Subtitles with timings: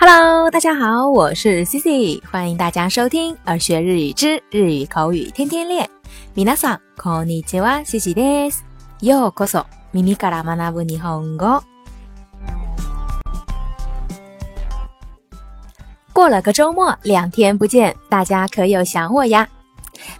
[0.00, 5.88] Hello，大家好，我是 Cici，欢迎大家收听耳学日语之日语口语天天练。
[6.34, 8.64] 皆さんこんにちは，Cici です。
[9.00, 11.62] ようこそ耳から学ぶ日本語。
[16.12, 19.48] 过了个周末，两天不见，大家可有想我呀？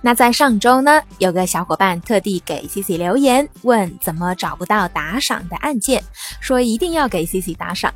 [0.00, 6.02] 那在上周呢，有个小伙伴特地给 Cici 留言，问怎么找不到打赏的按键，
[6.40, 7.92] 说一定要给 Cici 打赏。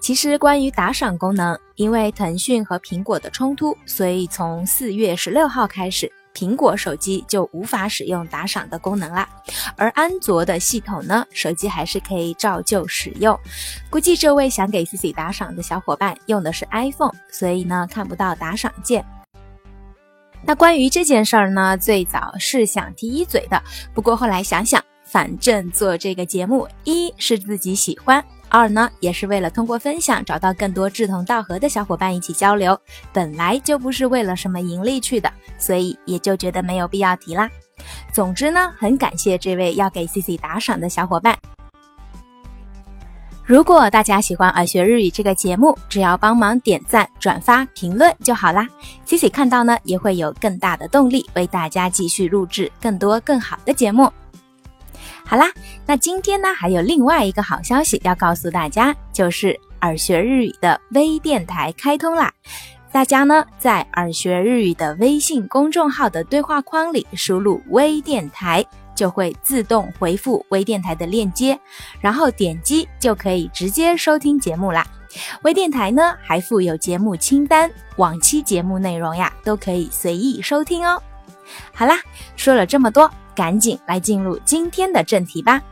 [0.00, 9.28] 其实，关于打赏功能，因为腾讯和苹果的冲突，所以从四月十六号开始，苹果手机就无法使用打赏的功能啦。
[9.76, 13.38] 而安卓的系统呢，手机还是可以照旧使用。
[13.88, 19.04] 估计这位想给 Cici 打赏的小伙伴用的是 iPhone，所以呢看不到打赏键。
[20.46, 23.62] 那关于这件事儿呢，最早是想提一嘴的，
[23.94, 28.22] 不过后来想想，反正做这个节目，一是自己喜欢。
[28.54, 32.78] 二呢，也是为了通过分享找到更多志同道合的小伙伴一起交流，
[33.12, 37.50] 本来就不是为了什么盈利去的，所以也就觉得没有必要提啦。
[38.12, 41.36] 总之呢，很感谢这位要给 CC 打赏的小伙伴。
[43.44, 48.68] 如果大家喜欢耳学日语这个节目，只要帮忙点赞、转发、评论就好啦。
[49.04, 54.08] CC 看到呢，也会有更大的动力为大家继续录制更多更好的节目。
[55.26, 55.50] 好啦，
[55.86, 62.32] 那今天呢还有另外一个好消息要告诉大家，就是耳学日语的微电台开通啦！
[62.92, 68.64] 大家呢在耳学日语的微信公众号的对话框里输入“微电台”，
[68.94, 71.58] 就会自动回复微电台的链接，
[72.00, 74.86] 然后点击就可以直接收听节目啦。
[75.42, 81.02] 微电台呢还附有节目清单，往期节目内容呀都可以随意收听哦。
[81.72, 81.98] 好啦，
[82.36, 83.10] 说了这么多。
[83.34, 85.62] 赶紧来进入今天的正题吧。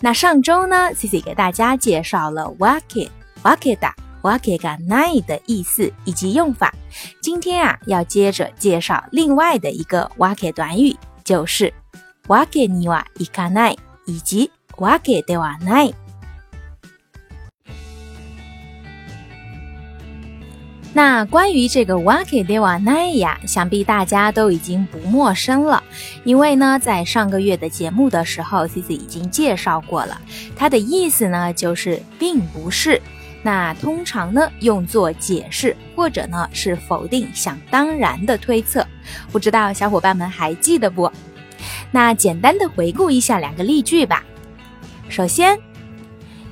[0.00, 3.08] 那上周呢，Cici 给大家介绍了 wake
[3.42, 3.92] wake da
[4.22, 6.72] wake ga nai 的意思以及用法。
[7.20, 11.72] 今天啊，要接着介绍另外的一个 wake 短语，就是
[12.26, 13.76] wake ni wa ikanai
[14.06, 15.92] 以及 wake de wa nai。
[20.92, 25.84] 那关于这个 wake de wa nai 呀，想必大家都已经不陌生了，
[26.23, 30.19] 因为呢，在上个月的节目的时候，Cici 已经介绍过了。
[30.55, 33.01] 它的意思呢，就是并不是。
[33.43, 38.85] 那通常呢，用作解释或者呢是否定想当然的推测。
[39.31, 41.11] 不知道小伙伴们还记得不？
[41.91, 44.23] 那简单的回顾一下两个例句吧。
[45.09, 45.59] 首先。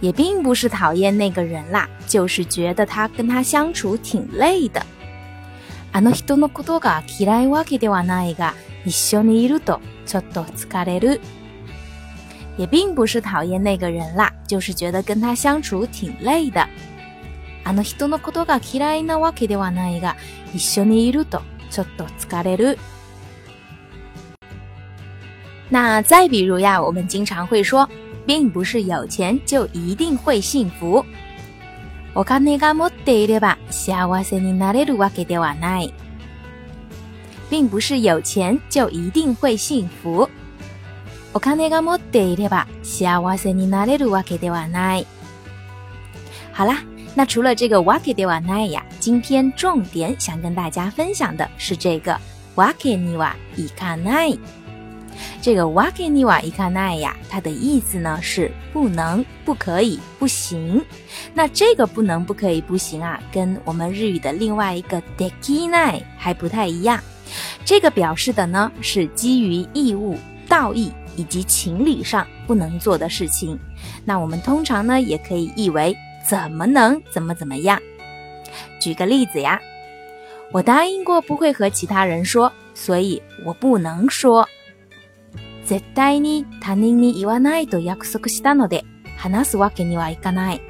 [0.01, 4.81] 也并不是讨厌那个人啦，就是觉得他跟他相处挺累的。
[5.91, 8.53] あの人のことが嫌いわけではないが、
[8.85, 11.21] 一緒にいるとちょっと疲れる。
[12.57, 16.67] 也并不是讨厌那个人啦，就是觉得跟他相处挺累的。
[17.63, 20.15] あの人のことが嫌いなわけではないが、
[20.53, 22.77] 一緒にいるとちょっと疲れる。
[25.69, 27.87] 那再比如呀，我们经常会说。
[28.25, 31.03] 并不是有钱就一定会幸福。
[32.13, 35.91] お金が持っていれば幸せになれるわけではない。
[37.49, 40.29] 并不是有钱就一定会幸福。
[41.33, 45.05] お金が持っていれば幸せになれるわけではない。
[46.53, 46.83] 好啦，
[47.15, 52.19] 那除了这个わけではない呀，今天重点想跟大家分享的是这个
[52.55, 54.39] わけにはいかない。
[55.41, 60.83] 这个 wake ni wa ikanai 呀，它的意思呢是不能、不可以、不行。
[61.33, 66.99] 那这个不能、不可以、不行啊，跟我们日语的另外一个 dekinai 还不太一样。
[67.65, 73.59] 这个表示的呢是基于义务、道义以及情理上不能做的事情。
[74.05, 75.95] 那我们通常呢也可以译为
[76.27, 77.79] 怎么能、怎么怎么样。
[78.79, 79.59] 举个例子呀，
[80.51, 84.47] 我答应过不会和其他人说，所以我不能说。
[85.67, 88.83] 絶対に他人に言わないと約束したので、
[89.17, 90.61] 話すわけにはいかない。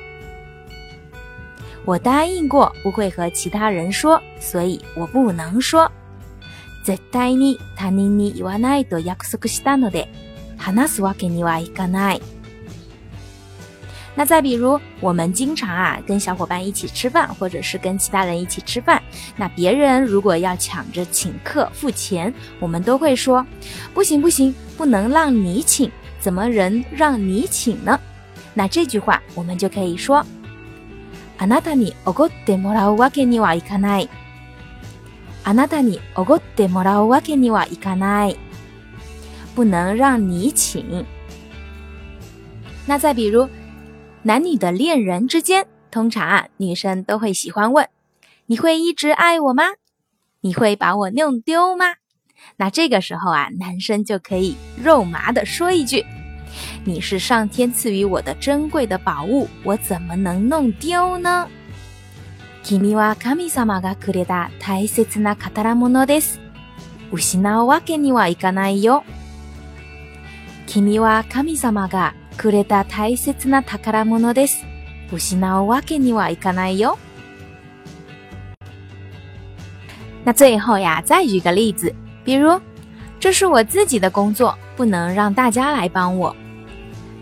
[1.85, 5.89] 我答应过不会和其他人说，所以我不能说。
[6.83, 10.11] 絶対に他人に言わないと約束したので、
[10.57, 12.21] 話すわけにはいかない。
[14.15, 19.01] 那再比如，我们经常啊跟小伙伴一起吃饭，或者是跟其他人一起吃饭，
[19.37, 23.45] 那别人如果要抢着请客付钱，我们都会说：
[23.93, 25.89] 不行不行，不能让你请，
[26.19, 27.97] 怎么人让你请呢？
[28.53, 30.25] 那这句话我们就可以说：
[31.37, 34.09] あなたにおごってもらうわけにはいかない。
[35.43, 38.37] あなたにおごってもらうわけにはいかない。
[39.55, 41.05] 不能让你请。
[42.85, 43.49] 那再比如。
[44.21, 47.87] 男女的恋人之间 通常啊，女生都会喜欢问：“
[48.47, 49.63] 你会一直爱我吗？
[50.41, 51.95] 你会把我弄丢吗？”
[52.57, 61.47] 那这个时候啊，男生就可以肉麻的说一句：“你是上天赐予我的珍贵的宝物，我怎么能弄丢呢？”
[62.64, 66.40] 君は神様がくれた大切な宝物です。
[67.12, 69.04] 失うわけにはいかないよ。
[70.66, 74.64] 君は神様がくれた大切な宝物です。
[75.12, 76.96] 失うわけにはいかないよ。
[80.24, 81.94] 那最后呀，再举个例子，
[82.24, 82.58] 比如，
[83.20, 86.34] 这是我自己的工作，不能让大家来帮我。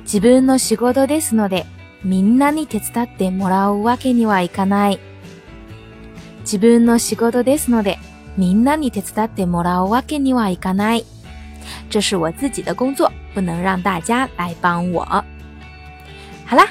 [0.04, 1.66] 自分の仕事ですので、
[2.04, 5.00] みんなに手伝ってもらうわけにはいかない。
[6.41, 7.99] 自分の仕事ですので、
[8.37, 11.05] みんなに手伝ってもらうわけにはいかない。
[11.89, 15.03] 这是我自己的工作，不能让大家来帮我。
[16.45, 16.65] 好啦，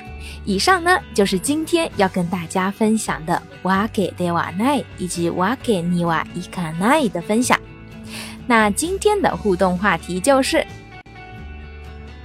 [0.47, 7.61] 以上呢就是今天要跟大家分享的瓦给德瓦奈以及瓦给尼瓦伊卡奈的分享。
[8.47, 10.65] 那今天的互动话题就是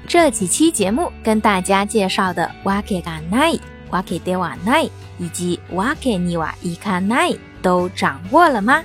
[0.07, 3.19] 这几期节目跟大家介绍的瓦给嘎
[3.86, 4.88] 奈、瓦给德瓦奈。
[5.18, 8.84] 以及瓦给尼瓦伊卡奈都掌握了吗？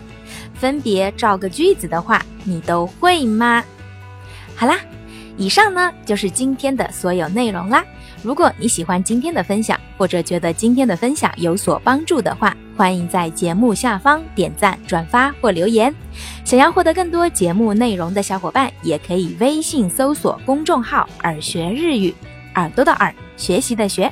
[0.54, 3.62] 分别造个句子的话，你都会吗？
[4.56, 4.80] 好啦，
[5.36, 7.84] 以上呢就是今天的所有内容啦。
[8.24, 15.94] 如果你喜欢今天的分享，或者觉得今天的分享有所帮助的话，欢迎在节目下方点赞、转发或留言。
[16.46, 22.16] 想要获得更多节目内容的小伙伴，也可以微信搜索公众号“耳学日语”，
[22.56, 24.10] 耳朵的耳，学习的学。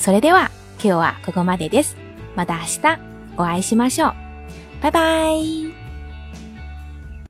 [0.00, 0.50] それでは。
[0.82, 1.98] 今日はここまでです。
[2.34, 2.98] また明日
[3.36, 4.14] お会いしましょう。
[4.80, 5.69] バイバイ。